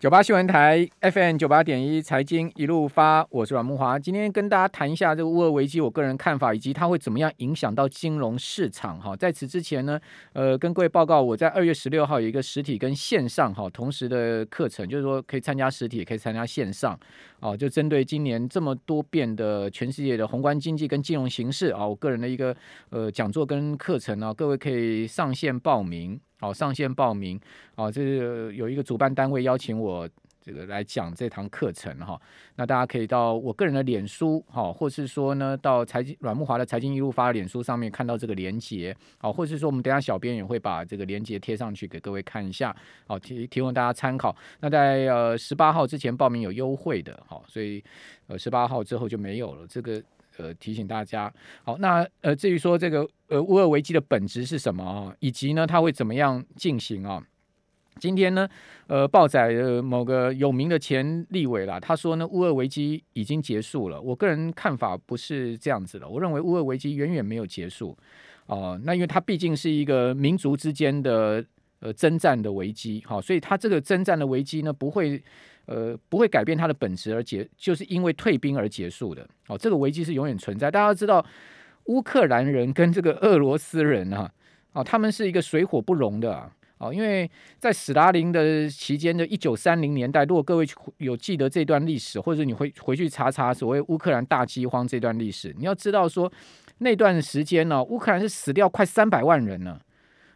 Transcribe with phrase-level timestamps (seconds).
[0.00, 3.98] 九八新闻台 FM 九八点一财经一路发，我是阮慕华。
[3.98, 8.96] 今天跟大家谈一下这个乌俄危机，我个人看法以及它会怎么样影响到金融市场。
[9.00, 9.98] 哈，在此之前呢，
[10.34, 16.96] 呃，跟各位报告，我在二月十六号有一个实体跟线上哈同时的课程，就是说可以参加实体，也可以参加线上。
[17.40, 22.56] 哦，就针对今年这么多变的全世界的宏观经济跟金融形势啊，我个人的一个
[22.90, 26.20] 呃讲座跟课程呢，各位可以上线报名。
[26.40, 27.40] 好，上线报名。
[27.74, 30.08] 好，这是有一个主办单位邀请我
[30.48, 32.18] 这个来讲这堂课程哈。
[32.56, 42.74] 那大家可以到我个人的脸书，好，或是说呢，到财经阮慕华的财经一路发的脸书上面看到这个连接，好，或是说我们等下小编也会把这个连接贴上去给各位看一下，
[43.06, 44.34] 好，提提供大家参考。
[44.60, 47.84] 那在呃十八号之前报名有优惠的，好，所以
[48.26, 50.02] 呃十八号之后就没有了这个。
[50.38, 51.32] 呃，提醒大家，
[51.64, 57.20] 好，那呃，至于说这个呃乌俄危机的本质是什么啊，以及呢，它会怎么样进行啊？
[57.98, 58.48] 今天呢，
[58.86, 64.00] 呃，报载的某个有名的前立委啦，他说呢，乌俄危机已经结束了。
[64.00, 67.96] 我个人看法不是这样子的，我认为乌俄危机远远没有结束
[68.46, 71.44] 哦，那因为它毕竟是一个民族之间的
[71.80, 75.22] 呃征战的危机，好，所以它这个征战的危机呢，不会。
[75.70, 79.28] 呃，不会改变它的本质而结，就是因为退兵而结束的。
[79.48, 80.70] 哦，这个危机是永远存在。
[80.70, 81.22] 大家知道，
[81.84, 84.32] 乌克兰人跟这个俄罗斯人啊，
[84.72, 86.50] 哦，他们是一个水火不容的啊。
[86.78, 90.66] 哦，因为在史达林的期间的一九三零年代，如果各位
[90.98, 96.32] 有记得这段历史，或者你回回去查查所谓乌克兰大饥荒这段历史，你要知道说
[96.78, 99.78] 那段时间呢，乌克兰是死掉快三百万人呢。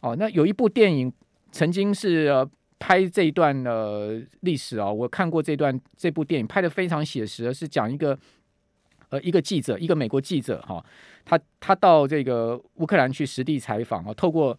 [0.00, 1.12] 哦，那有一部电影
[1.50, 2.48] 曾经是呃。
[2.78, 8.16] 拍这一段的历史啊，我看过这段这部电影，拍得非常写实，是讲一个
[9.08, 10.84] 呃一个记者，一个美国记者哈，
[11.24, 14.56] 他他到这个乌克兰去实地采访啊，透过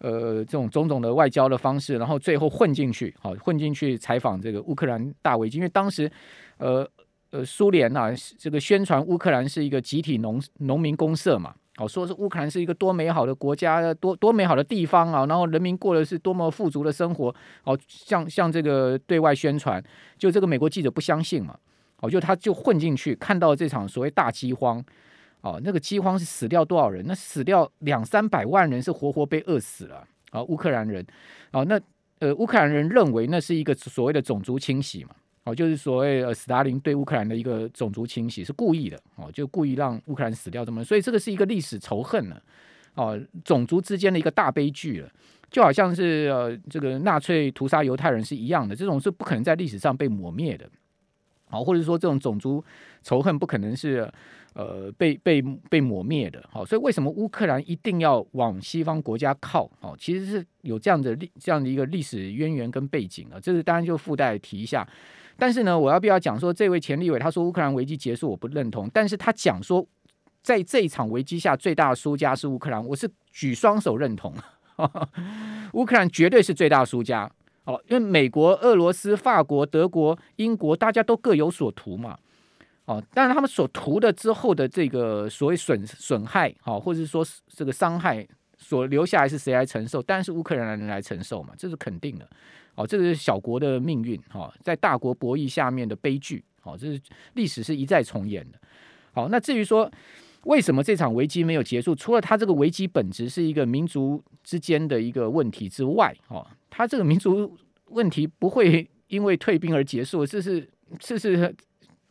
[0.00, 6.10] 呃这种种种的外交的方式，然后最后混进去，好混进去采访这个乌克兰大危机，因为当时
[6.58, 6.86] 呃
[7.30, 11.54] 呃苏联啊这个宣传乌克兰是一个集体农农民公社嘛。
[11.78, 19.82] 哦，说是乌克兰是一个多美好的国家，多多美好的地方啊，然后人民过的是多么富足的生活，哦，像像这个对外宣传，
[20.18, 21.56] 就这个美国记者不相信嘛，
[22.00, 24.84] 哦，就他就混进去，看到这场所谓大饥荒，
[25.42, 27.04] 哦，那个饥荒是死掉多少人？
[27.06, 31.06] 那死掉两三百万人是活活被饿死了啊，乌克兰人，
[31.52, 31.80] 哦，那
[32.18, 35.10] 呃乌克兰人认为那是一个所谓的种族清洗嘛。
[35.44, 42.42] 哦，就是所谓呃，斯大林对乌克兰的一个种族清洗是故意的哦，就故意让乌克兰死掉这么，所以这个是一个历史仇恨了
[42.94, 45.10] 哦，种族之间的一个大悲剧了，
[45.50, 50.68] 就好像是呃这个纳粹屠杀犹太人是一样的，这种是不可能在历史上被抹灭的，
[51.50, 52.64] 好，或者说这种种族
[53.02, 54.10] 仇恨不可能是
[54.54, 59.70] 呃被被被抹灭的，好，所以为什么乌克兰一定要往西方国家靠？
[59.80, 64.86] 哦，其实是有这样的历这样的一个历史渊源跟背景啊，这是当然就附带提一下。
[65.36, 68.90] 但是呢，我要不要讲说这位前立委他说乌克兰危机结束，我不认同。
[68.92, 69.86] 但是他讲说，
[70.42, 74.34] 在这一场危机下，最大的输家是乌克兰，我是举双手认同。
[75.72, 77.30] 乌克兰绝对是最大输家
[77.64, 82.18] 哦，因为美国、俄罗斯、法国、德国、英国大家都各有所图嘛。
[82.86, 88.26] 哦，但是他们所图的之后的这个所谓损损害，哦，或者是说这个伤害
[88.58, 90.02] 所留下来是谁来承受？
[90.02, 92.28] 当然是乌克兰人来承受嘛，这是肯定的。
[92.74, 97.00] 哦，这是小国的命运，哈，在大国博弈下面的悲剧，好，这是
[97.34, 98.58] 历史是一再重演的。
[99.12, 99.88] 好，那至于说
[100.44, 107.56] 为什么这场危机没有结束，除了它这个危机本质是一个民族之间的一个问题之外，哦，它这个民族
[107.88, 110.66] 问题不会因为退兵而结束，这是
[110.98, 111.54] 这是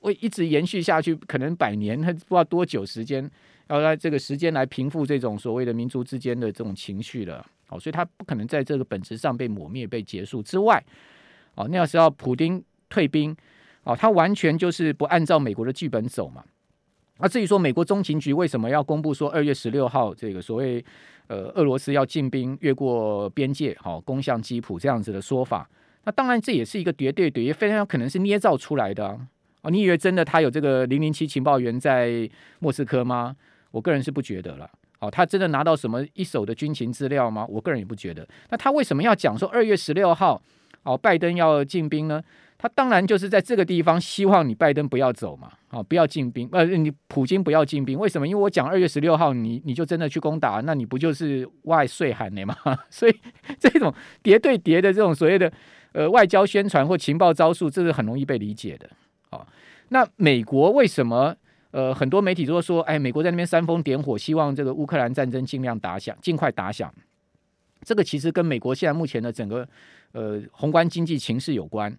[0.00, 3.28] 会一直延续下去，可能百年，不知道多久时间，
[3.68, 7.44] 要在这个时间来平复这种所谓的民族之间的这种情绪了。
[7.70, 10.82] 哦，所以他不可能在这个本质上被抹灭、被结束之外，
[11.54, 13.34] 哦，那要是要普丁退兵，
[13.84, 16.44] 哦，他完全就是不按照美国的剧本走嘛。
[17.20, 20.84] 那至于说美国中情局为什么要公布说二月十六号这个所谓
[21.26, 25.68] 呃俄罗斯要进兵越过边界，好攻向基辅这样子的说法，
[26.04, 29.70] 那当然这也是一个绝对对，也非常有可能是捏造出来的啊。
[29.70, 32.28] 你以为真的他有这个零零七情报员在
[32.60, 33.36] 莫斯科吗？
[33.70, 34.70] 我个人是不觉得了。
[35.00, 37.46] 哦，他真的拿到什么一手的军情资料吗？
[37.48, 38.26] 我个人也不觉得。
[38.50, 40.40] 那他为什么要讲说二月十六号
[40.82, 42.22] 哦，拜登要进兵呢？
[42.58, 47.96] 他当然就是在这个地方希望你拜登不要走嘛，哦，不要进兵，呃，你普京不要进兵。
[47.96, 48.26] 为什么？
[48.26, 52.56] 因为我讲二月十六号你你就真的去攻打，那你不就是外岁寒的吗？
[52.90, 53.14] 所以
[53.60, 53.94] 这种
[54.24, 55.52] 谍对谍的这种所谓的
[55.92, 58.90] 呃外交宣传或情报招数，这是很容易被理解的。
[59.30, 59.46] 哦，
[59.90, 61.36] 那美国为什么？
[61.70, 66.92] 呃，很多媒体都说，哎，美国在那边煽风点火，希望这个乌克兰战争尽量打响，尽快打响。
[67.82, 69.68] 这个其实跟美国现在目前的整个
[70.12, 71.94] 呃宏观经济情势有关。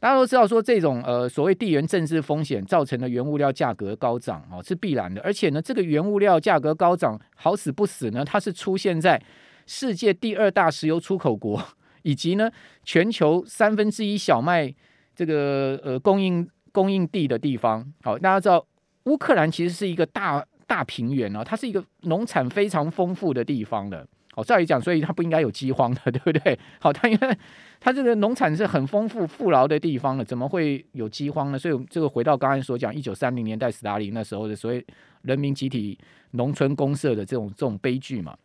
[0.00, 9.20] 大家都知道说这种呃所谓地缘政治风险造成的原物料价格高涨哦是必然的，而且呢这个原物料价格高涨好死不死呢，它是出现在
[9.66, 11.62] 世界第二大石油出口国
[12.02, 12.48] 以及呢
[12.84, 14.72] 全球三分之一小麦
[15.16, 17.84] 这个呃供应供应地的地方。
[18.02, 18.64] 好，大家知道
[19.06, 24.06] 乌克兰其实是一个大大平原哦，它是一个农产非常丰富的地方的。
[24.38, 26.56] 哦，照理讲，所以它不应该有饥荒的， 对不对？
[26.78, 27.38] 好，它因为
[27.80, 31.58] 它这个农产是很丰富、富饶的地方了，怎么会有饥荒呢？
[31.58, 34.86] 所以这个回到刚才所讲，一九三零年代斯大林那时候的所谓
[35.22, 35.98] 人民集体
[36.32, 38.36] 农村公社的这种这种悲剧嘛。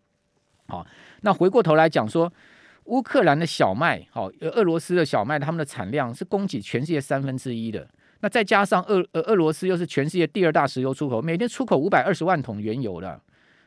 [0.68, 0.84] 好，
[1.22, 2.34] 那回过头来讲说，
[2.86, 7.88] 乌克兰的小麦，好，俄罗斯的小麦，他们的产量是供给全世界三分之一的。
[8.22, 13.22] 那再加上俄呃俄罗斯又是全世界第二大石油出口，每天出口五百二十万桶原油的。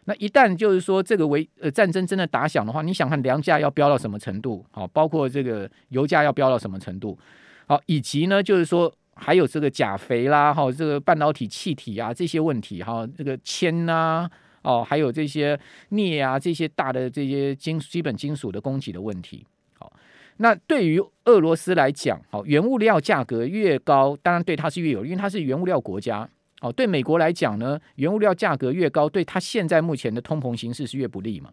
[0.08, 4.64] 那一旦就是说这个为呃战争真的打响的话，你想看粮价要飙到什么程度？
[4.70, 7.18] 好，包括这个油价要飙到什么程度？
[7.66, 14.30] 好，以及呢就是说还有这个钾肥啦，哈，这个半导体气体啊这些问题，哈，这个铅呐，
[14.62, 15.58] 哦，还有这些
[15.88, 19.44] 镍啊这些大的这些金基本金属的供给的问题。
[19.76, 19.92] 好，
[20.36, 26.28] 那对于俄罗斯来讲，好，原物料价格越高，当然对它是越有利，因为它是原物料国家。
[26.62, 31.50] 哦，对美国来讲呢，原物料价格越高，对它现在目前的通膨形势是越不利嘛。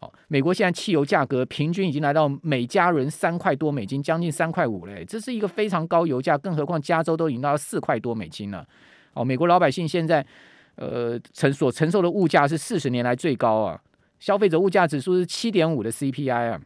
[0.00, 8.66] 哦，美国现在汽油价格平均已经来到每加仑三块多美金，将近三块五嘞，这是一个非常高油价，更何况加州都已经到四块多美金了。
[9.12, 10.26] 哦，美国老百姓现在
[10.76, 13.80] 呃承所承受的物价是四十年来最高啊，
[14.18, 16.60] 消费者物价指数是七点五的 CPI 啊。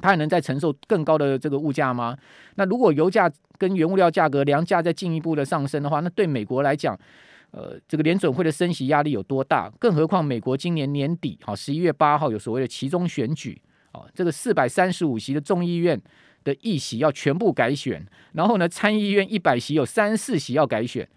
[0.00, 2.16] 它还能再承受更高的这个物价吗？
[2.56, 6.98] 那如果油价跟原物料价格粮价再进一步的上升的话，那对美国来讲，
[7.52, 9.70] 呃，这个联准会的升息压力有多大？
[9.78, 13.60] 更何况美国今年年底，好，十一月八号有所谓的期中选举，
[13.92, 16.00] 哦，这个四百三十五席的众议院
[16.42, 21.08] 的议席要全部改选，然后呢，参议院一百席有三四席要改选。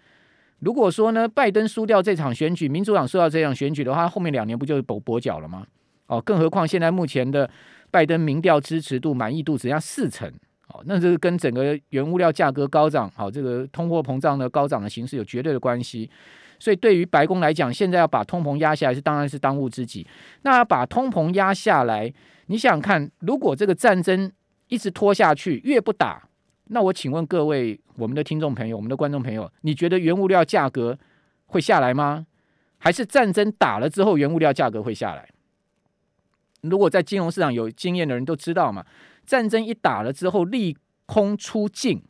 [0.60, 5.66] 如果说呢，拜登输掉这场选举，民主党输掉这场选举的话，后面两年不就是跛跛脚了吗？
[6.06, 7.50] 哦，更何况现在目前的。
[7.90, 10.30] 拜登民调支持度、满意度只剩下四成，
[10.66, 16.10] 好，那这个跟整个原物料价格高涨，好，这个通货膨胀的高涨的形势有绝对的关系。
[16.58, 20.06] 所以对于白宫来讲，现在要把通膨压下来是当然是当务之急。
[20.42, 22.12] 那要把通膨压下来，
[22.46, 24.30] 你想想看，如果这个战争
[24.66, 26.28] 一直拖下去，越不打，
[26.64, 30.98] 那我请问各位我们的听众朋友、我们的观众朋友，你觉得原物料价格
[31.46, 32.26] 会下来吗？
[32.78, 35.28] 还是战争打了之后，原物料价格会下来？
[36.62, 38.84] 如果在金融市场有经验的人都知道嘛，
[39.24, 40.76] 战争一打了之后，利
[41.06, 42.02] 空出尽，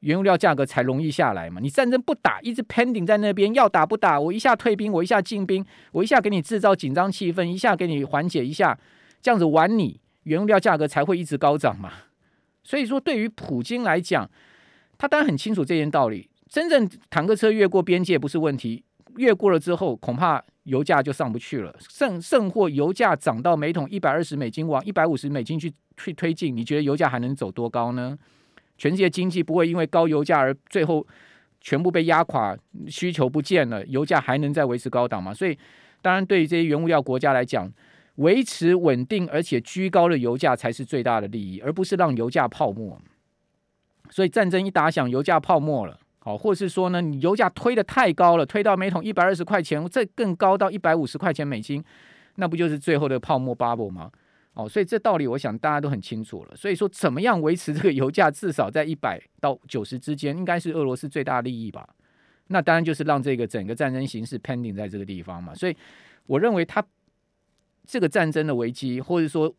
[0.00, 1.60] 原物料价格才容易下来嘛。
[1.60, 8.78] 你战争不打，一直 pending 在那边，要打不打，我一下退兵，我一下进兵，我一下给你制造紧张气氛，一下给你缓解一下，
[9.20, 11.92] 这样子玩你，原物料价格才会一直高涨嘛。
[12.62, 14.30] 所以说，对于普京来讲，
[14.96, 18.84] 他当然很清楚这件道理，真正坦克车越过边界不是问题。
[19.16, 21.74] 越过了之后，恐怕油价就上不去了。
[21.88, 28.18] 甚甚或油价涨到每桶一百二十美金，往一百五十美金去去推进，你觉得油价还能走多高呢？
[28.78, 31.06] 全世界经济不会因为高油价而最后
[31.60, 32.56] 全部被压垮，
[32.88, 35.32] 需求不见了，油价还能再维持高档吗？
[35.32, 35.56] 所以，
[36.00, 37.72] 当然对于这些原物料国家来讲，
[38.16, 43.00] 维持稳定而且居高的油价才是最大的利益，而不是让油价泡沫。
[44.10, 45.98] 所以战争一打响，油价泡沫了。
[46.24, 51.82] 好，或是说呢，你油价推得太高了，推到每桶一百二十块钱，这更高到一百五十块钱美金，
[52.36, 54.08] 那不就是最后的泡沫 bubble 吗？
[54.54, 56.54] 哦，所以这道理我想大家都很清楚了。
[56.54, 61.88] 所以说，怎么样维持这个油价至少在一百到九十之间，应该是俄罗斯最大利益吧？
[62.46, 65.52] 那当然就是让这个整个战争形势 pending 在这个地方嘛。
[65.52, 65.76] 所以
[66.26, 66.80] 我认为，他
[67.84, 69.52] 这个战争的危机，或者说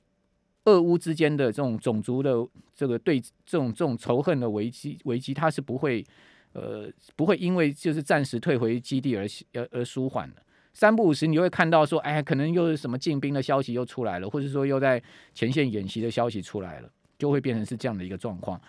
[0.64, 2.36] 俄乌之间的这种种族的
[2.74, 6.06] 这个对这种这种仇恨的危机危机，它是不会。
[6.54, 10.36] 呃，不会因为就是暂时退回基地而而而舒缓了。
[10.72, 15.02] 三不五时，你会看到说，哎，可能又是什么进兵的消息又出来了，或者说又在
[15.34, 18.60] 前线演习的消息出来了，就会变成是这样的一个状况。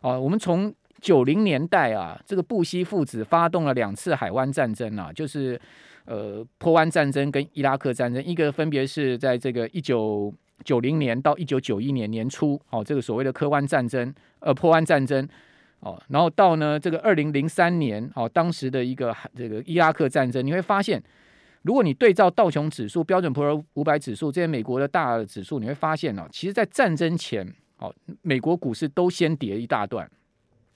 [0.00, 5.60] 啊，我们从九零年代啊，这个布希父子发动了两次海湾战争啊，就是
[6.06, 10.32] 呃波湾战争跟伊拉克战争，一个分别是在这个一九
[10.64, 15.28] 九零年到一九九一年年初，哦，这个所谓的科湾战争，呃，波湾战争。
[15.80, 21.02] 哦，然后到呢这个二零零三年，哦，当时的一个这个伊拉克战争，你会发现，
[21.62, 27.46] 如果你对照道琼指数、标准普尔五百指数这些美国的大的指数，你会发现哦，其实，在战争前，
[27.78, 30.10] 哦，美国股市都先跌一大段，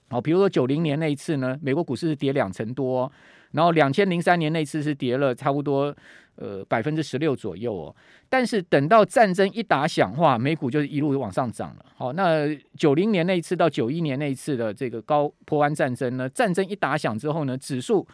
[0.08, 3.11] 好，比如说九零年那一次呢，美国股市是跌两成多，
[3.52, 5.94] 然后两千零三年那次是跌了差不多
[6.37, 7.96] 呃百分之十六左右哦。
[8.28, 11.87] 但是等到战争一打响，话美股就一路往上涨了。
[11.96, 12.46] 好，那
[12.76, 18.06] 九零年那一次到九一年那一次的这个高坡湾战争呢，战争一打响之后呢，指数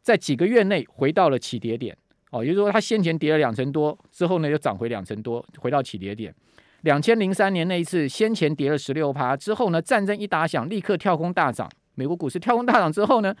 [0.00, 1.96] 在几个月内回到了起跌点。
[2.30, 6.34] 哦，也就是说它先前跌了两成多，之后呢又涨回两成多，回到起跌点。
[6.82, 11.68] 两千零三年那一次，先前跌了十六趴，之后呢，战争一打响，立刻跳空大涨。
[11.94, 13.34] 美国股市跳空大涨之后呢，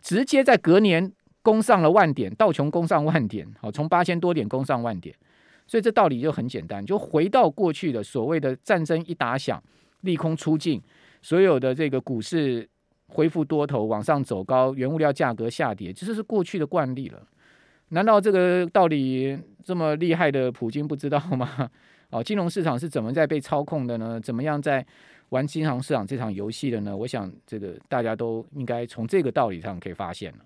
[0.00, 5.14] 直接在隔年攻上了万点，道琼攻上万点，好，从八千多点攻上万点。
[5.66, 9.62] 所以这道理就很简单，就回到过去的所谓的战争一打响，
[10.02, 10.80] 利空出尽，
[11.20, 12.68] 所有的这个股市
[13.08, 17.20] 恢复多头往上走高，原物料价格下跌，这是过去的惯例了。
[17.88, 21.68] 难道这个道理这么厉害的普京不知道吗？
[22.10, 24.18] 哦，金融市场是怎么在被操控的呢？
[24.20, 24.84] 怎么样在
[25.28, 26.96] 玩金融市场这场游戏的呢？
[26.96, 30.38] 我想，这个大家都应该从这个道理上可以发现了。